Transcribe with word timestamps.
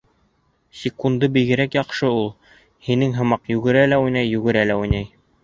Секунды 0.83 1.29
бигерәк 1.35 1.77
шаян 1.99 2.15
ул, 2.21 2.25
һинең 2.89 3.15
һымаҡ 3.19 3.53
йүгерә 3.57 3.87
лә 3.93 4.03
уйнай, 4.09 4.33
йүгерә 4.35 4.67
лә 4.73 4.81
уйнай. 4.83 5.09